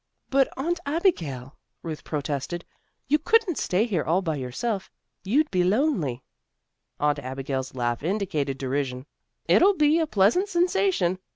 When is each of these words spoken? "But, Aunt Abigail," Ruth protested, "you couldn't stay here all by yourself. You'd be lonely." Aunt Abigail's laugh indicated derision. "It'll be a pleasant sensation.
"But, 0.31 0.51
Aunt 0.57 0.79
Abigail," 0.83 1.59
Ruth 1.83 2.03
protested, 2.03 2.65
"you 3.07 3.19
couldn't 3.19 3.59
stay 3.59 3.85
here 3.85 4.03
all 4.03 4.23
by 4.23 4.35
yourself. 4.35 4.89
You'd 5.23 5.51
be 5.51 5.63
lonely." 5.63 6.23
Aunt 6.99 7.19
Abigail's 7.19 7.75
laugh 7.75 8.01
indicated 8.01 8.57
derision. 8.57 9.05
"It'll 9.45 9.75
be 9.75 9.99
a 9.99 10.07
pleasant 10.07 10.49
sensation. 10.49 11.19